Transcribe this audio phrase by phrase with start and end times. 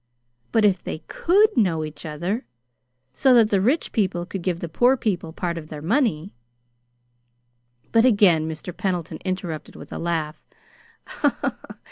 [0.51, 2.47] But if they COULD know each other,
[3.13, 6.33] so that the rich people could give the poor people part of their money"
[7.91, 8.75] But again Mr.
[8.75, 10.43] Pendleton interrupted with a laugh.